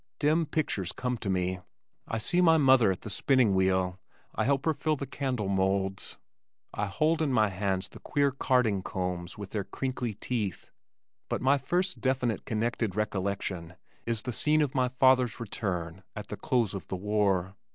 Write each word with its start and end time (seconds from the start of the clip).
Dim 0.17 0.47
pictures 0.47 0.91
come 0.91 1.15
to 1.19 1.29
me. 1.29 1.59
I 2.07 2.17
see 2.17 2.41
my 2.41 2.57
mother 2.57 2.89
at 2.89 3.01
the 3.01 3.09
spinning 3.11 3.53
wheel, 3.53 3.99
I 4.33 4.45
help 4.45 4.65
her 4.65 4.73
fill 4.73 4.95
the 4.95 5.05
candle 5.05 5.47
molds. 5.47 6.17
I 6.73 6.87
hold 6.87 7.21
in 7.21 7.31
my 7.31 7.49
hands 7.49 7.87
the 7.87 7.99
queer 7.99 8.31
carding 8.31 8.81
combs 8.81 9.37
with 9.37 9.51
their 9.51 9.63
crinkly 9.63 10.15
teeth, 10.15 10.71
but 11.29 11.39
my 11.39 11.59
first 11.59 12.01
definite 12.01 12.45
connected 12.45 12.95
recollection 12.95 13.75
is 14.07 14.23
the 14.23 14.33
scene 14.33 14.63
of 14.63 14.73
my 14.73 14.87
father's 14.87 15.39
return 15.39 16.01
at 16.15 16.29
the 16.29 16.35
close 16.35 16.73
of 16.73 16.87
the 16.87 16.97
war. 16.97 17.55